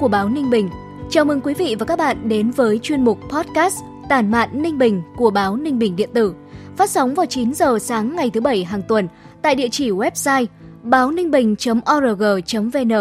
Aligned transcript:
Của 0.00 0.08
báo 0.08 0.28
Ninh 0.28 0.50
Bình. 0.50 0.70
Chào 1.10 1.24
mừng 1.24 1.40
quý 1.40 1.54
vị 1.54 1.76
và 1.78 1.86
các 1.86 1.98
bạn 1.98 2.28
đến 2.28 2.50
với 2.50 2.78
chuyên 2.82 3.04
mục 3.04 3.18
podcast 3.28 3.76
Tản 4.08 4.30
mạn 4.30 4.62
Ninh 4.62 4.78
Bình 4.78 5.02
của 5.16 5.30
báo 5.30 5.56
Ninh 5.56 5.78
Bình 5.78 5.96
điện 5.96 6.10
tử, 6.14 6.34
phát 6.76 6.90
sóng 6.90 7.14
vào 7.14 7.26
9 7.26 7.54
giờ 7.54 7.78
sáng 7.78 8.16
ngày 8.16 8.30
thứ 8.30 8.40
bảy 8.40 8.64
hàng 8.64 8.82
tuần 8.88 9.08
tại 9.42 9.54
địa 9.54 9.68
chỉ 9.68 9.90
website 9.90 10.46
báo 10.82 11.10
ninh 11.10 11.30
bình.org.vn, 11.30 12.92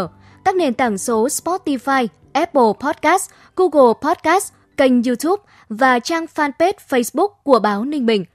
các 0.45 0.55
nền 0.55 0.73
tảng 0.73 0.97
số 0.97 1.27
Spotify, 1.27 2.07
Apple 2.33 2.71
Podcast, 2.79 3.29
Google 3.55 3.93
Podcast, 4.01 4.53
kênh 4.77 5.03
YouTube 5.03 5.43
và 5.69 5.99
trang 5.99 6.25
fanpage 6.35 6.73
Facebook 6.89 7.29
của 7.43 7.59
báo 7.59 7.85
Ninh 7.85 8.05
Bình. 8.05 8.25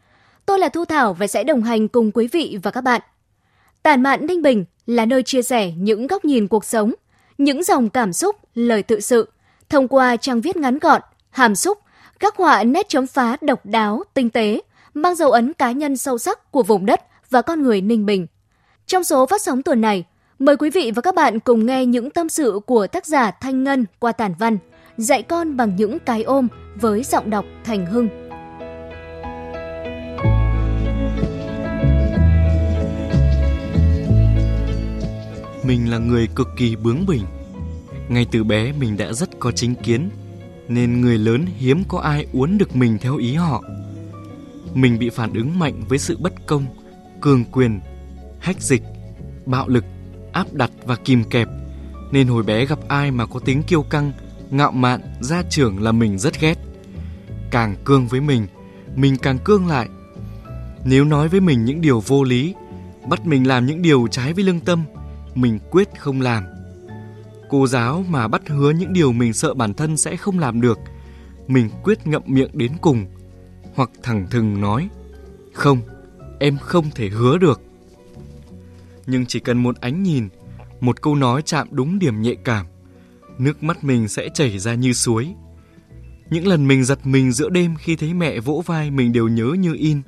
Tôi 0.46 0.58
là 0.58 0.68
Thu 0.68 0.84
Thảo 0.84 1.14
và 1.14 1.26
sẽ 1.26 1.44
đồng 1.44 1.62
hành 1.62 1.88
cùng 1.88 2.10
quý 2.14 2.28
vị 2.32 2.58
và 2.62 2.70
các 2.70 2.80
bạn. 2.80 3.00
Tản 3.82 4.02
mạn 4.02 4.26
Ninh 4.26 4.42
Bình 4.42 4.64
là 4.86 5.06
nơi 5.06 5.22
chia 5.22 5.42
sẻ 5.42 5.72
những 5.76 6.06
góc 6.06 6.24
nhìn 6.24 6.48
cuộc 6.48 6.64
sống, 6.64 6.92
những 7.38 7.62
dòng 7.62 7.90
cảm 7.90 8.12
xúc, 8.12 8.36
lời 8.54 8.82
tự 8.82 9.00
sự, 9.00 9.28
thông 9.68 9.88
qua 9.88 10.16
trang 10.16 10.40
viết 10.40 10.56
ngắn 10.56 10.78
gọn, 10.78 11.00
hàm 11.30 11.54
xúc, 11.54 11.78
các 12.20 12.36
họa 12.36 12.64
nét 12.64 12.88
chấm 12.88 13.06
phá 13.06 13.36
độc 13.40 13.66
đáo, 13.66 14.02
tinh 14.14 14.30
tế, 14.30 14.60
mang 14.94 15.14
dấu 15.14 15.30
ấn 15.30 15.52
cá 15.52 15.72
nhân 15.72 15.96
sâu 15.96 16.18
sắc 16.18 16.52
của 16.52 16.62
vùng 16.62 16.86
đất 16.86 17.00
và 17.30 17.42
con 17.42 17.62
người 17.62 17.80
Ninh 17.80 18.06
Bình. 18.06 18.26
Trong 18.86 19.04
số 19.04 19.26
phát 19.26 19.42
sóng 19.42 19.62
tuần 19.62 19.80
này, 19.80 20.04
mời 20.38 20.56
quý 20.56 20.70
vị 20.70 20.92
và 20.94 21.02
các 21.02 21.14
bạn 21.14 21.40
cùng 21.40 21.66
nghe 21.66 21.86
những 21.86 22.10
tâm 22.10 22.28
sự 22.28 22.60
của 22.66 22.86
tác 22.86 23.06
giả 23.06 23.30
Thanh 23.30 23.64
Ngân 23.64 23.86
qua 23.98 24.12
tản 24.12 24.34
văn 24.38 24.58
Dạy 24.96 25.22
con 25.22 25.56
bằng 25.56 25.76
những 25.76 25.98
cái 25.98 26.22
ôm 26.22 26.48
với 26.74 27.02
giọng 27.02 27.30
đọc 27.30 27.44
Thành 27.64 27.86
Hưng. 27.86 28.23
Mình 35.66 35.90
là 35.90 35.98
người 35.98 36.26
cực 36.26 36.48
kỳ 36.56 36.76
bướng 36.76 37.06
bỉnh. 37.06 37.24
Ngay 38.08 38.26
từ 38.30 38.44
bé 38.44 38.72
mình 38.72 38.96
đã 38.96 39.12
rất 39.12 39.38
có 39.38 39.52
chính 39.52 39.74
kiến, 39.74 40.10
nên 40.68 41.00
người 41.00 41.18
lớn 41.18 41.46
hiếm 41.58 41.82
có 41.88 41.98
ai 41.98 42.26
uốn 42.32 42.58
được 42.58 42.76
mình 42.76 42.98
theo 43.00 43.16
ý 43.16 43.34
họ. 43.34 43.62
Mình 44.74 44.98
bị 44.98 45.10
phản 45.10 45.32
ứng 45.34 45.58
mạnh 45.58 45.82
với 45.88 45.98
sự 45.98 46.16
bất 46.20 46.32
công, 46.46 46.66
cường 47.20 47.44
quyền, 47.44 47.80
hách 48.40 48.62
dịch, 48.62 48.82
bạo 49.46 49.68
lực, 49.68 49.84
áp 50.32 50.52
đặt 50.52 50.70
và 50.84 50.96
kìm 50.96 51.24
kẹp, 51.24 51.48
nên 52.12 52.28
hồi 52.28 52.42
bé 52.42 52.66
gặp 52.66 52.78
ai 52.88 53.10
mà 53.10 53.26
có 53.26 53.40
tính 53.40 53.62
kiêu 53.62 53.82
căng, 53.82 54.12
ngạo 54.50 54.72
mạn, 54.72 55.00
gia 55.20 55.42
trưởng 55.42 55.82
là 55.82 55.92
mình 55.92 56.18
rất 56.18 56.40
ghét. 56.40 56.58
Càng 57.50 57.76
cương 57.84 58.06
với 58.06 58.20
mình, 58.20 58.46
mình 58.96 59.16
càng 59.16 59.38
cương 59.38 59.66
lại. 59.66 59.88
Nếu 60.84 61.04
nói 61.04 61.28
với 61.28 61.40
mình 61.40 61.64
những 61.64 61.80
điều 61.80 62.00
vô 62.00 62.24
lý, 62.24 62.54
bắt 63.08 63.26
mình 63.26 63.46
làm 63.46 63.66
những 63.66 63.82
điều 63.82 64.08
trái 64.10 64.32
với 64.32 64.44
lương 64.44 64.60
tâm, 64.60 64.84
mình 65.34 65.58
quyết 65.70 65.88
không 65.98 66.20
làm. 66.20 66.44
Cô 67.48 67.66
giáo 67.66 68.04
mà 68.08 68.28
bắt 68.28 68.48
hứa 68.48 68.70
những 68.70 68.92
điều 68.92 69.12
mình 69.12 69.32
sợ 69.32 69.54
bản 69.54 69.74
thân 69.74 69.96
sẽ 69.96 70.16
không 70.16 70.38
làm 70.38 70.60
được, 70.60 70.78
mình 71.46 71.68
quyết 71.82 72.06
ngậm 72.06 72.22
miệng 72.26 72.50
đến 72.52 72.72
cùng, 72.80 73.06
hoặc 73.74 73.90
thẳng 74.02 74.26
thừng 74.30 74.60
nói, 74.60 74.88
không, 75.52 75.80
em 76.40 76.58
không 76.58 76.90
thể 76.94 77.08
hứa 77.08 77.38
được. 77.38 77.60
Nhưng 79.06 79.26
chỉ 79.26 79.40
cần 79.40 79.58
một 79.58 79.80
ánh 79.80 80.02
nhìn, 80.02 80.28
một 80.80 81.02
câu 81.02 81.14
nói 81.14 81.42
chạm 81.42 81.68
đúng 81.70 81.98
điểm 81.98 82.22
nhạy 82.22 82.36
cảm, 82.44 82.66
nước 83.38 83.62
mắt 83.62 83.84
mình 83.84 84.08
sẽ 84.08 84.28
chảy 84.34 84.58
ra 84.58 84.74
như 84.74 84.92
suối. 84.92 85.34
Những 86.30 86.46
lần 86.46 86.68
mình 86.68 86.84
giật 86.84 87.06
mình 87.06 87.32
giữa 87.32 87.48
đêm 87.48 87.76
khi 87.76 87.96
thấy 87.96 88.14
mẹ 88.14 88.40
vỗ 88.40 88.62
vai 88.66 88.90
mình 88.90 89.12
đều 89.12 89.28
nhớ 89.28 89.54
như 89.58 89.74
in. 89.78 90.02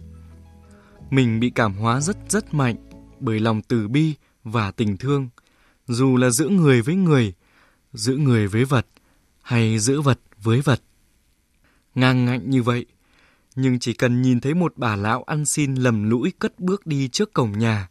Mình 1.10 1.40
bị 1.40 1.50
cảm 1.50 1.74
hóa 1.74 2.00
rất 2.00 2.16
rất 2.28 2.54
mạnh 2.54 2.76
bởi 3.20 3.40
lòng 3.40 3.62
từ 3.62 3.88
bi 3.88 4.14
và 4.46 4.70
tình 4.70 4.96
thương, 4.96 5.28
dù 5.86 6.16
là 6.16 6.30
giữa 6.30 6.48
người 6.48 6.82
với 6.82 6.94
người, 6.94 7.34
giữa 7.92 8.16
người 8.16 8.46
với 8.46 8.64
vật 8.64 8.86
hay 9.42 9.78
giữa 9.78 10.00
vật 10.00 10.20
với 10.42 10.60
vật. 10.60 10.82
Ngang 11.94 12.24
ngạnh 12.24 12.50
như 12.50 12.62
vậy, 12.62 12.86
nhưng 13.54 13.78
chỉ 13.78 13.92
cần 13.92 14.22
nhìn 14.22 14.40
thấy 14.40 14.54
một 14.54 14.72
bà 14.76 14.96
lão 14.96 15.22
ăn 15.22 15.44
xin 15.44 15.74
lầm 15.74 16.10
lũi 16.10 16.32
cất 16.38 16.60
bước 16.60 16.86
đi 16.86 17.08
trước 17.08 17.32
cổng 17.32 17.58
nhà, 17.58 17.88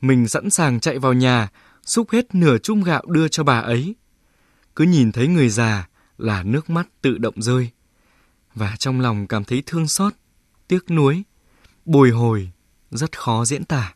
mình 0.00 0.28
sẵn 0.28 0.50
sàng 0.50 0.80
chạy 0.80 0.98
vào 0.98 1.12
nhà, 1.12 1.48
xúc 1.84 2.10
hết 2.10 2.34
nửa 2.34 2.58
chung 2.58 2.82
gạo 2.82 3.02
đưa 3.06 3.28
cho 3.28 3.44
bà 3.44 3.60
ấy. 3.60 3.94
Cứ 4.76 4.84
nhìn 4.84 5.12
thấy 5.12 5.28
người 5.28 5.48
già 5.48 5.88
là 6.18 6.42
nước 6.42 6.70
mắt 6.70 6.88
tự 7.02 7.18
động 7.18 7.42
rơi, 7.42 7.70
và 8.54 8.76
trong 8.78 9.00
lòng 9.00 9.26
cảm 9.26 9.44
thấy 9.44 9.62
thương 9.66 9.88
xót, 9.88 10.12
tiếc 10.68 10.90
nuối, 10.90 11.22
bồi 11.84 12.10
hồi, 12.10 12.50
rất 12.90 13.18
khó 13.18 13.44
diễn 13.44 13.64
tả. 13.64 13.94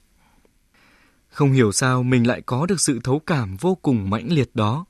Không 1.36 1.52
hiểu 1.52 1.72
sao 1.72 2.02
mình 2.02 2.26
lại 2.26 2.42
có 2.47 2.66
được 2.66 2.80
sự 2.80 3.00
thấu 3.04 3.19
cảm 3.19 3.56
vô 3.56 3.74
cùng 3.74 4.10
mãnh 4.10 4.32
liệt 4.32 4.50
đó. 4.54 4.84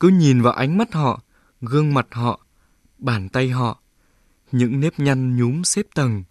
Cứ 0.00 0.08
nhìn 0.08 0.42
vào 0.42 0.52
ánh 0.52 0.78
mắt 0.78 0.94
họ, 0.94 1.22
gương 1.60 1.94
mặt 1.94 2.06
họ, 2.10 2.46
bàn 2.98 3.28
tay 3.28 3.50
họ, 3.50 3.82
những 4.52 4.80
nếp 4.80 5.00
nhăn 5.00 5.36
nhúm 5.36 5.62
xếp 5.62 5.86
tầng, 5.94 6.24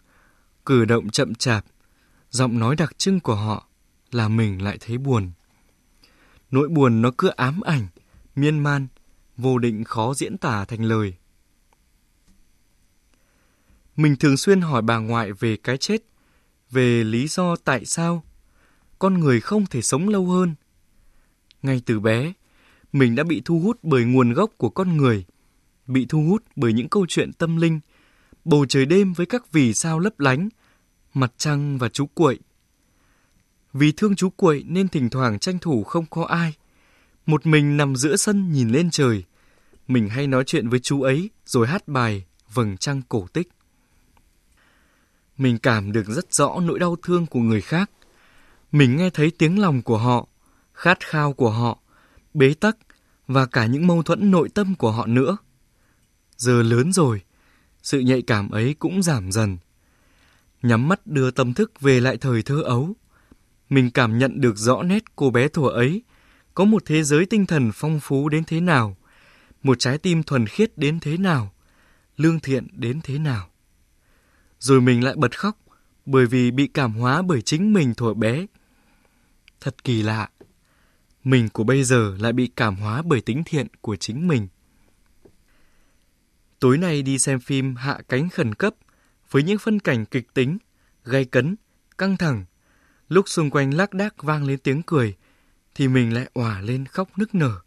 cử 0.65 0.85
động 0.85 1.09
chậm 1.09 1.35
chạp, 1.35 1.65
giọng 2.29 2.59
nói 2.59 2.75
đặc 2.75 2.97
trưng 2.97 3.19
của 3.19 3.35
họ 3.35 3.67
là 4.11 4.27
mình 4.27 4.61
lại 4.61 4.77
thấy 4.79 4.97
buồn. 4.97 5.31
Nỗi 6.51 6.67
buồn 6.67 7.01
nó 7.01 7.11
cứ 7.17 7.27
ám 7.27 7.61
ảnh, 7.61 7.87
miên 8.35 8.59
man, 8.59 8.87
vô 9.37 9.57
định 9.57 9.83
khó 9.83 10.13
diễn 10.13 10.37
tả 10.37 10.65
thành 10.65 10.83
lời. 10.83 11.13
Mình 13.95 14.15
thường 14.15 14.37
xuyên 14.37 14.61
hỏi 14.61 14.81
bà 14.81 14.97
ngoại 14.97 15.33
về 15.33 15.57
cái 15.57 15.77
chết, 15.77 16.01
về 16.71 17.03
lý 17.03 17.27
do 17.27 17.55
tại 17.55 17.85
sao 17.85 18.23
con 18.99 19.19
người 19.19 19.41
không 19.41 19.65
thể 19.65 19.81
sống 19.81 20.09
lâu 20.09 20.25
hơn. 20.25 20.55
Ngay 21.61 21.81
từ 21.85 21.99
bé, 21.99 22.33
mình 22.93 23.15
đã 23.15 23.23
bị 23.23 23.41
thu 23.45 23.59
hút 23.59 23.79
bởi 23.83 24.03
nguồn 24.05 24.33
gốc 24.33 24.51
của 24.57 24.69
con 24.69 24.97
người, 24.97 25.25
bị 25.87 26.05
thu 26.09 26.23
hút 26.23 26.43
bởi 26.55 26.73
những 26.73 26.89
câu 26.89 27.05
chuyện 27.09 27.33
tâm 27.33 27.57
linh, 27.57 27.79
bầu 28.45 28.65
trời 28.65 28.85
đêm 28.85 29.13
với 29.13 29.25
các 29.25 29.51
vì 29.51 29.73
sao 29.73 29.99
lấp 29.99 30.19
lánh, 30.19 30.49
mặt 31.13 31.33
trăng 31.37 31.77
và 31.77 31.89
chú 31.89 32.05
cuội. 32.05 32.39
Vì 33.73 33.91
thương 33.91 34.15
chú 34.15 34.29
cuội 34.29 34.63
nên 34.67 34.87
thỉnh 34.87 35.09
thoảng 35.09 35.39
tranh 35.39 35.59
thủ 35.59 35.83
không 35.83 36.05
có 36.05 36.25
ai. 36.25 36.53
Một 37.25 37.45
mình 37.45 37.77
nằm 37.77 37.95
giữa 37.95 38.15
sân 38.15 38.51
nhìn 38.51 38.69
lên 38.69 38.89
trời. 38.89 39.23
Mình 39.87 40.09
hay 40.09 40.27
nói 40.27 40.43
chuyện 40.43 40.69
với 40.69 40.79
chú 40.79 41.01
ấy 41.01 41.29
rồi 41.45 41.67
hát 41.67 41.87
bài 41.87 42.25
Vầng 42.53 42.77
trăng 42.77 43.01
cổ 43.09 43.27
tích. 43.33 43.49
Mình 45.37 45.57
cảm 45.57 45.91
được 45.91 46.05
rất 46.07 46.33
rõ 46.33 46.59
nỗi 46.63 46.79
đau 46.79 46.95
thương 47.03 47.25
của 47.25 47.39
người 47.39 47.61
khác. 47.61 47.91
Mình 48.71 48.97
nghe 48.97 49.09
thấy 49.09 49.31
tiếng 49.31 49.59
lòng 49.59 49.81
của 49.81 49.97
họ, 49.97 50.27
khát 50.73 50.99
khao 50.99 51.33
của 51.33 51.49
họ, 51.49 51.79
bế 52.33 52.53
tắc 52.53 52.77
và 53.27 53.45
cả 53.45 53.65
những 53.65 53.87
mâu 53.87 54.03
thuẫn 54.03 54.31
nội 54.31 54.49
tâm 54.49 54.75
của 54.75 54.91
họ 54.91 55.05
nữa. 55.05 55.37
Giờ 56.37 56.63
lớn 56.63 56.93
rồi, 56.93 57.21
sự 57.83 57.99
nhạy 57.99 58.21
cảm 58.21 58.49
ấy 58.49 58.75
cũng 58.79 59.03
giảm 59.03 59.31
dần. 59.31 59.57
Nhắm 60.61 60.87
mắt 60.87 61.07
đưa 61.07 61.31
tâm 61.31 61.53
thức 61.53 61.81
về 61.81 61.99
lại 61.99 62.17
thời 62.17 62.41
thơ 62.41 62.61
ấu, 62.61 62.93
mình 63.69 63.91
cảm 63.91 64.17
nhận 64.17 64.41
được 64.41 64.57
rõ 64.57 64.83
nét 64.83 65.03
cô 65.15 65.29
bé 65.29 65.47
thuở 65.47 65.69
ấy 65.69 66.03
có 66.53 66.65
một 66.65 66.83
thế 66.85 67.03
giới 67.03 67.25
tinh 67.25 67.45
thần 67.45 67.71
phong 67.73 67.99
phú 67.99 68.29
đến 68.29 68.43
thế 68.47 68.61
nào, 68.61 68.97
một 69.63 69.79
trái 69.79 69.97
tim 69.97 70.23
thuần 70.23 70.47
khiết 70.47 70.77
đến 70.77 70.99
thế 70.99 71.17
nào, 71.17 71.53
lương 72.17 72.39
thiện 72.39 72.67
đến 72.71 72.99
thế 73.03 73.19
nào. 73.19 73.49
Rồi 74.59 74.81
mình 74.81 75.03
lại 75.03 75.15
bật 75.17 75.39
khóc 75.39 75.57
bởi 76.07 76.25
vì 76.25 76.51
bị 76.51 76.67
cảm 76.67 76.93
hóa 76.93 77.21
bởi 77.21 77.41
chính 77.41 77.73
mình 77.73 77.93
thuở 77.93 78.13
bé. 78.13 78.45
Thật 79.61 79.83
kỳ 79.83 80.01
lạ, 80.01 80.29
mình 81.23 81.49
của 81.49 81.63
bây 81.63 81.83
giờ 81.83 82.15
lại 82.19 82.33
bị 82.33 82.47
cảm 82.55 82.75
hóa 82.75 83.01
bởi 83.01 83.21
tính 83.21 83.43
thiện 83.45 83.67
của 83.81 83.95
chính 83.95 84.27
mình. 84.27 84.47
Tối 86.59 86.77
nay 86.77 87.01
đi 87.01 87.19
xem 87.19 87.39
phim 87.39 87.75
Hạ 87.75 87.99
cánh 88.09 88.29
khẩn 88.29 88.53
cấp 88.53 88.73
với 89.31 89.43
những 89.43 89.57
phân 89.57 89.79
cảnh 89.79 90.05
kịch 90.05 90.33
tính, 90.33 90.57
gay 91.03 91.25
cấn, 91.25 91.55
căng 91.97 92.17
thẳng. 92.17 92.45
Lúc 93.09 93.29
xung 93.29 93.49
quanh 93.49 93.73
lác 93.73 93.93
đác 93.93 94.23
vang 94.23 94.45
lên 94.45 94.59
tiếng 94.59 94.81
cười, 94.83 95.15
thì 95.75 95.87
mình 95.87 96.13
lại 96.13 96.29
òa 96.33 96.61
lên 96.61 96.85
khóc 96.85 97.09
nức 97.17 97.35
nở. 97.35 97.59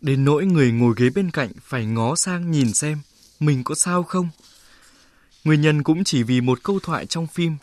Đến 0.00 0.24
nỗi 0.24 0.46
người 0.46 0.72
ngồi 0.72 0.94
ghế 0.96 1.10
bên 1.14 1.30
cạnh 1.30 1.50
phải 1.60 1.86
ngó 1.86 2.16
sang 2.16 2.50
nhìn 2.50 2.72
xem 2.72 2.98
mình 3.40 3.64
có 3.64 3.74
sao 3.74 4.02
không. 4.02 4.28
Nguyên 5.48 5.60
nhân 5.60 5.82
cũng 5.82 6.04
chỉ 6.04 6.22
vì 6.22 6.40
một 6.40 6.62
câu 6.62 6.78
thoại 6.82 7.06
trong 7.06 7.26
phim. 7.26 7.56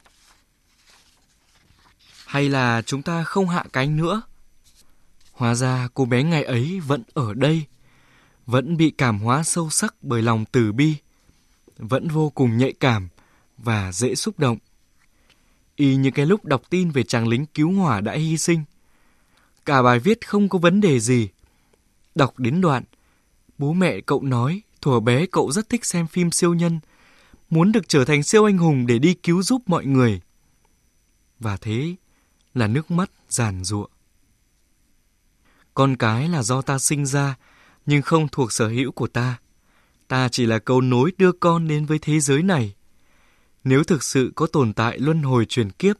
Hay 2.25 2.49
là 2.49 2.81
chúng 2.85 3.01
ta 3.01 3.23
không 3.23 3.49
hạ 3.49 3.63
cánh 3.73 3.97
nữa? 3.97 4.21
Hóa 5.31 5.55
ra 5.55 5.87
cô 5.93 6.05
bé 6.05 6.23
ngày 6.23 6.43
ấy 6.43 6.79
vẫn 6.79 7.03
ở 7.13 7.33
đây, 7.33 7.65
vẫn 8.45 8.77
bị 8.77 8.91
cảm 8.97 9.19
hóa 9.19 9.43
sâu 9.43 9.69
sắc 9.69 9.95
bởi 10.01 10.21
lòng 10.21 10.45
từ 10.51 10.71
bi, 10.71 10.95
vẫn 11.77 12.07
vô 12.07 12.29
cùng 12.29 12.57
nhạy 12.57 12.73
cảm 12.73 13.09
và 13.57 13.91
dễ 13.91 14.15
xúc 14.15 14.39
động. 14.39 14.57
Y 15.75 15.95
như 15.95 16.11
cái 16.11 16.25
lúc 16.25 16.45
đọc 16.45 16.61
tin 16.69 16.91
về 16.91 17.03
chàng 17.03 17.27
lính 17.27 17.45
cứu 17.45 17.71
hỏa 17.71 18.01
đã 18.01 18.13
hy 18.13 18.37
sinh. 18.37 18.63
Cả 19.65 19.81
bài 19.81 19.99
viết 19.99 20.27
không 20.27 20.49
có 20.49 20.59
vấn 20.59 20.81
đề 20.81 20.99
gì. 20.99 21.29
Đọc 22.15 22.39
đến 22.39 22.61
đoạn, 22.61 22.83
bố 23.57 23.73
mẹ 23.73 24.01
cậu 24.01 24.23
nói 24.23 24.61
thuở 24.81 24.99
bé 24.99 25.25
cậu 25.25 25.51
rất 25.51 25.69
thích 25.69 25.85
xem 25.85 26.07
phim 26.07 26.31
siêu 26.31 26.53
nhân, 26.53 26.79
muốn 27.49 27.71
được 27.71 27.89
trở 27.89 28.05
thành 28.05 28.23
siêu 28.23 28.45
anh 28.45 28.57
hùng 28.57 28.87
để 28.87 28.99
đi 28.99 29.13
cứu 29.13 29.43
giúp 29.43 29.61
mọi 29.65 29.85
người. 29.85 30.21
Và 31.39 31.57
thế 31.57 31.95
là 32.53 32.67
nước 32.67 32.91
mắt 32.91 33.11
giàn 33.29 33.63
giụa. 33.63 33.87
Con 35.73 35.95
cái 35.95 36.29
là 36.29 36.43
do 36.43 36.61
ta 36.61 36.79
sinh 36.79 37.05
ra, 37.05 37.35
nhưng 37.85 38.01
không 38.01 38.27
thuộc 38.27 38.51
sở 38.51 38.67
hữu 38.67 38.91
của 38.91 39.07
ta. 39.07 39.39
Ta 40.07 40.29
chỉ 40.29 40.45
là 40.45 40.59
cầu 40.59 40.81
nối 40.81 41.11
đưa 41.17 41.31
con 41.31 41.67
đến 41.67 41.85
với 41.85 41.99
thế 41.99 42.19
giới 42.19 42.43
này. 42.43 42.75
Nếu 43.63 43.83
thực 43.83 44.03
sự 44.03 44.31
có 44.35 44.47
tồn 44.47 44.73
tại 44.73 44.99
luân 44.99 45.23
hồi 45.23 45.45
truyền 45.45 45.71
kiếp, 45.71 45.95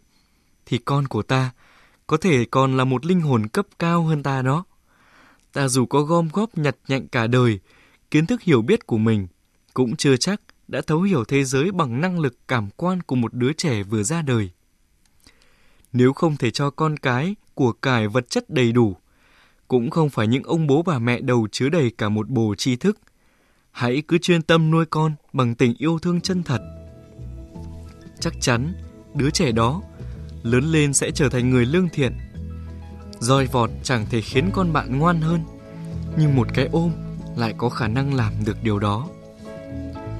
thì 0.66 0.78
con 0.78 1.08
của 1.08 1.22
ta 1.22 1.52
có 2.08 2.18
thể 2.18 2.46
còn 2.46 2.78
là 2.78 2.84
một 2.84 3.06
linh 3.06 3.22
hồn 3.22 3.48
cấp 3.48 3.66
cao 3.80 4.04
hơn 4.04 4.24
ta 4.24 4.42
đó. 4.42 4.64
Ta 5.54 5.68
dù 5.68 5.86
có 5.86 6.02
gom 6.02 6.30
góp 6.34 6.58
nhặt 6.58 6.76
nhạnh 6.88 7.08
cả 7.08 7.28
đời, 7.28 7.60
kiến 8.12 8.26
thức 8.26 8.42
hiểu 8.42 8.62
biết 8.62 8.88
của 8.88 8.98
mình, 8.98 9.28
cũng 9.74 9.96
chưa 9.96 10.18
chắc 10.18 10.42
đã 10.68 10.82
thấu 10.88 11.02
hiểu 11.02 11.24
thế 11.26 11.44
giới 11.44 11.72
bằng 11.72 12.02
năng 12.02 12.20
lực 12.20 12.38
cảm 12.48 12.70
quan 12.76 13.02
của 13.02 13.16
một 13.16 13.34
đứa 13.34 13.54
trẻ 13.54 13.84
vừa 13.84 14.04
ra 14.04 14.22
đời. 14.22 14.50
Nếu 15.94 16.14
không 16.14 16.38
thể 16.38 16.52
cho 16.52 16.70
con 16.70 16.98
cái 16.98 17.36
của 17.54 17.72
cải 17.72 18.08
vật 18.08 18.30
chất 18.30 18.50
đầy 18.50 18.72
đủ, 18.72 18.96
cũng 19.68 19.90
không 19.90 20.10
phải 20.10 20.28
những 20.28 20.44
ông 20.44 20.68
bố 20.68 20.84
bà 20.84 21.00
mẹ 21.00 21.22
đầu 21.22 21.48
chứa 21.52 21.70
đầy 21.70 21.92
cả 21.98 22.10
một 22.10 22.30
bồ 22.30 22.56
tri 22.56 22.76
thức. 22.76 23.00
Hãy 23.72 24.04
cứ 24.08 24.18
chuyên 24.18 24.42
tâm 24.42 24.72
nuôi 24.72 24.86
con 24.86 25.16
bằng 25.34 25.56
tình 25.56 25.74
yêu 25.78 26.00
thương 26.00 26.22
chân 26.22 26.44
thật. 26.44 26.62
Chắc 28.20 28.34
chắn 28.42 28.74
đứa 29.16 29.30
trẻ 29.30 29.52
đó 29.52 29.82
lớn 30.44 30.64
lên 30.72 30.94
sẽ 30.94 31.12
trở 31.12 31.30
thành 31.30 31.50
người 31.50 31.66
lương 31.66 31.90
thiện. 31.90 32.18
Roi 33.20 33.48
vọt 33.48 33.70
chẳng 33.84 34.06
thể 34.10 34.22
khiến 34.22 34.50
con 34.54 34.74
bạn 34.74 35.00
ngoan 35.00 35.22
hơn, 35.22 35.42
nhưng 36.18 36.36
một 36.36 36.48
cái 36.54 36.70
ôm 36.72 36.92
lại 37.38 37.54
có 37.58 37.70
khả 37.70 37.88
năng 37.88 38.14
làm 38.14 38.34
được 38.46 38.58
điều 38.64 38.80
đó. 38.80 39.08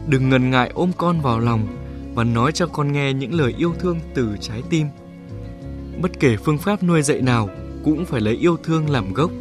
Đừng 0.08 0.30
ngần 0.30 0.50
ngại 0.50 0.72
ôm 0.74 0.92
con 0.98 1.22
vào 1.22 1.40
lòng 1.40 1.68
và 2.16 2.24
nói 2.24 2.52
cho 2.52 2.68
con 2.68 2.92
nghe 2.92 3.14
những 3.14 3.34
lời 3.34 3.54
yêu 3.58 3.74
thương 3.80 4.00
từ 4.14 4.38
trái 4.42 4.64
tim. 4.70 4.88
Bất 6.02 6.20
kể 6.20 6.38
phương 6.38 6.58
pháp 6.58 6.84
nuôi 6.84 7.02
dạy 7.02 7.22
nào 7.22 7.50
cũng 7.84 8.06
phải 8.06 8.22
lấy 8.22 8.36
yêu 8.36 8.58
thương 8.64 8.90
làm 8.90 9.14
gốc. 9.14 9.32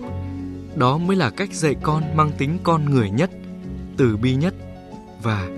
Đó 0.76 0.98
mới 0.98 1.16
là 1.16 1.30
cách 1.30 1.52
dạy 1.52 1.74
con 1.82 2.16
mang 2.16 2.30
tính 2.38 2.58
con 2.62 2.90
người 2.90 3.10
nhất, 3.10 3.30
từ 3.96 4.16
bi 4.16 4.34
nhất 4.34 4.54
và 5.22 5.48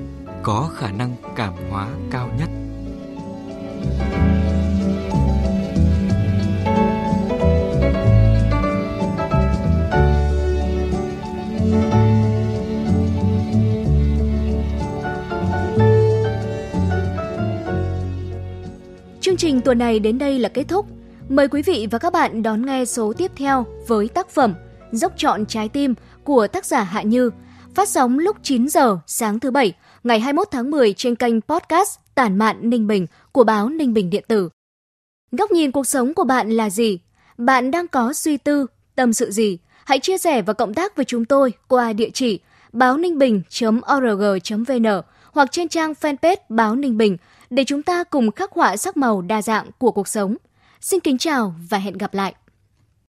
có 0.43 0.71
khả 0.75 0.93
năng 0.93 1.17
cảm 1.37 1.53
hóa 1.71 1.89
cao 2.11 2.31
nhất. 2.39 2.49
Tuần 19.67 19.79
này 19.79 19.99
đến 19.99 20.19
đây 20.19 20.39
là 20.39 20.49
kết 20.49 20.65
thúc. 20.69 20.87
Mời 21.29 21.49
quý 21.49 21.63
vị 21.63 21.87
và 21.91 21.99
các 21.99 22.13
bạn 22.13 22.43
đón 22.43 22.67
nghe 22.67 22.85
số 22.85 23.13
tiếp 23.13 23.33
theo 23.37 23.67
với 23.87 24.09
tác 24.09 24.31
phẩm 24.31 24.55
Dốc 24.93 25.13
trọn 25.17 25.47
trái 25.47 25.69
tim 25.69 25.95
của 26.25 26.47
tác 26.47 26.65
giả 26.65 26.83
Hạ 26.83 27.03
Như, 27.03 27.31
phát 27.75 27.89
sóng 27.89 28.19
lúc 28.19 28.37
9 28.43 28.69
giờ 28.69 28.99
sáng 29.07 29.41
thứ 29.41 29.51
Bảy, 29.51 29.73
ngày 30.05 30.21
21 30.21 30.49
tháng 30.51 30.71
10 30.71 30.93
trên 30.93 31.15
kênh 31.15 31.41
podcast 31.41 31.99
Tản 32.15 32.39
mạn 32.39 32.71
Ninh 32.71 32.87
Bình 32.87 33.07
của 33.33 33.45
báo 33.45 33.69
Ninh 33.69 33.95
Bình 33.95 34.11
Điện 34.11 34.25
tử. 34.29 34.49
Góc 35.33 35.51
nhìn 35.51 35.73
cuộc 35.73 35.87
sống 35.87 36.15
của 36.15 36.25
bạn 36.25 36.51
là 36.51 36.71
gì? 36.71 36.99
Bạn 37.39 37.71
đang 37.71 37.89
có 37.89 38.13
suy 38.13 38.37
tư, 38.37 38.67
tâm 38.95 39.13
sự 39.13 39.31
gì? 39.31 39.59
Hãy 39.85 39.99
chia 39.99 40.19
sẻ 40.19 40.43
và 40.43 40.53
cộng 40.53 40.75
tác 40.75 40.97
với 40.97 41.05
chúng 41.05 41.25
tôi 41.25 41.53
qua 41.69 41.93
địa 41.93 42.11
chỉ 42.15 42.41
báo 42.73 42.97
ninh 42.97 43.19
bình.org.vn 43.19 44.87
hoặc 45.33 45.53
trên 45.53 45.69
trang 45.69 45.93
fanpage 46.01 46.37
báo 46.49 46.77
Ninh 46.77 46.97
Bình 46.97 47.17
để 47.51 47.65
chúng 47.65 47.83
ta 47.83 48.05
cùng 48.05 48.31
khắc 48.31 48.53
họa 48.53 48.77
sắc 48.77 48.97
màu 48.97 49.23
đa 49.23 49.43
dạng 49.43 49.71
của 49.79 49.91
cuộc 49.91 50.09
sống. 50.09 50.37
Xin 50.81 51.01
kính 51.01 51.19
chào 51.19 51.55
và 51.71 51.79
hẹn 51.79 51.99
gặp 51.99 52.15
lại! 52.15 52.35